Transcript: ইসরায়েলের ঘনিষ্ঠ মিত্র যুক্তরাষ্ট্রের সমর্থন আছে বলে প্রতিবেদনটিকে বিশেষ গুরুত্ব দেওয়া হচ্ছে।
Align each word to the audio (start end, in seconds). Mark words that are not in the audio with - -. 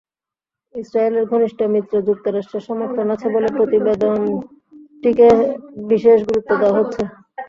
ইসরায়েলের 0.75 1.25
ঘনিষ্ঠ 1.31 1.59
মিত্র 1.73 1.93
যুক্তরাষ্ট্রের 2.07 2.67
সমর্থন 2.69 3.07
আছে 3.15 3.27
বলে 3.35 3.49
প্রতিবেদনটিকে 3.57 5.27
বিশেষ 5.89 6.17
গুরুত্ব 6.29 6.51
দেওয়া 6.61 6.77
হচ্ছে। 6.79 7.01